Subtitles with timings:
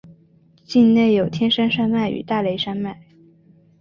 [0.65, 2.99] 境内有天台山脉与大雷山脉。